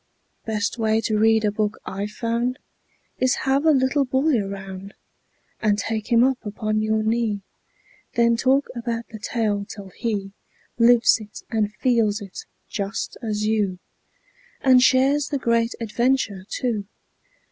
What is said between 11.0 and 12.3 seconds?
it and feels